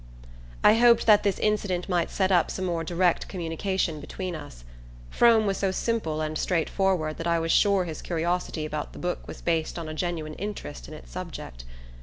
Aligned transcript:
I 0.63 0.73
hoped 0.79 1.05
that 1.05 1.21
this 1.21 1.37
incident 1.37 1.87
might 1.87 2.09
set 2.09 2.31
up 2.31 2.49
some 2.49 2.65
more 2.65 2.83
direct 2.83 3.27
communication 3.27 3.99
between 3.99 4.35
us. 4.35 4.63
Frome 5.11 5.45
was 5.45 5.57
so 5.57 5.69
simple 5.69 6.21
and 6.21 6.39
straightforward 6.39 7.17
that 7.17 7.27
I 7.27 7.37
was 7.37 7.51
sure 7.51 7.83
his 7.83 8.01
curiosity 8.01 8.65
about 8.65 8.93
the 8.93 8.97
book 8.97 9.27
was 9.27 9.41
based 9.43 9.77
on 9.77 9.87
a 9.87 9.93
genuine 9.93 10.33
interest 10.33 10.87
in 10.87 10.95
its 10.95 11.11
subject. 11.11 11.65